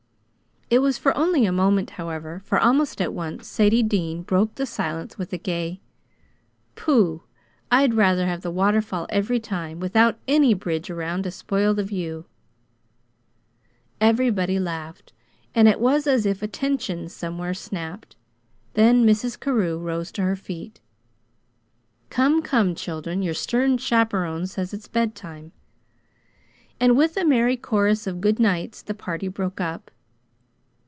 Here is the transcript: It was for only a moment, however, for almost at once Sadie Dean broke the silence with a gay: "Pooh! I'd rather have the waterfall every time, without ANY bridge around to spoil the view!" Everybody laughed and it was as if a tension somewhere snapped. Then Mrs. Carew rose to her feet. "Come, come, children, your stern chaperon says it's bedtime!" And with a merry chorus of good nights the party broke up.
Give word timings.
It 0.73 0.79
was 0.81 0.97
for 0.97 1.13
only 1.17 1.45
a 1.45 1.51
moment, 1.51 1.89
however, 1.99 2.39
for 2.45 2.57
almost 2.57 3.01
at 3.01 3.13
once 3.13 3.45
Sadie 3.45 3.83
Dean 3.83 4.21
broke 4.21 4.55
the 4.55 4.65
silence 4.65 5.17
with 5.17 5.33
a 5.33 5.37
gay: 5.37 5.81
"Pooh! 6.75 7.23
I'd 7.69 7.93
rather 7.93 8.25
have 8.25 8.39
the 8.39 8.49
waterfall 8.51 9.05
every 9.09 9.37
time, 9.37 9.81
without 9.81 10.17
ANY 10.29 10.53
bridge 10.53 10.89
around 10.89 11.23
to 11.23 11.31
spoil 11.31 11.73
the 11.73 11.83
view!" 11.83 12.23
Everybody 13.99 14.59
laughed 14.59 15.11
and 15.53 15.67
it 15.67 15.77
was 15.77 16.07
as 16.07 16.25
if 16.25 16.41
a 16.41 16.47
tension 16.47 17.09
somewhere 17.09 17.53
snapped. 17.53 18.15
Then 18.73 19.03
Mrs. 19.05 19.37
Carew 19.37 19.77
rose 19.77 20.09
to 20.13 20.21
her 20.21 20.37
feet. 20.37 20.79
"Come, 22.09 22.41
come, 22.41 22.75
children, 22.75 23.21
your 23.21 23.33
stern 23.33 23.77
chaperon 23.77 24.47
says 24.47 24.73
it's 24.73 24.87
bedtime!" 24.87 25.51
And 26.79 26.95
with 26.95 27.17
a 27.17 27.25
merry 27.25 27.57
chorus 27.57 28.07
of 28.07 28.21
good 28.21 28.39
nights 28.39 28.81
the 28.81 28.93
party 28.93 29.27
broke 29.27 29.59
up. 29.59 29.91